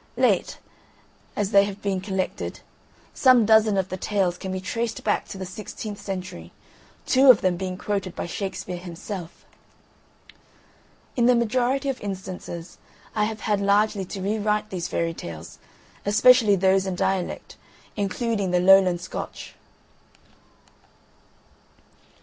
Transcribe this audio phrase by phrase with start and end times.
[0.17, 0.57] Late
[1.35, 2.61] as they have been collected,
[3.13, 6.51] some dozen of the tales can be traced back to the sixteenth century,
[7.05, 9.45] two of them being quoted by Shakespeare himself.
[11.15, 12.79] In the majority of instances
[13.13, 15.59] I have had largely to rewrite these Fairy Tales,
[16.03, 17.55] especially those in dialect,
[17.95, 19.53] including the Lowland Scotch.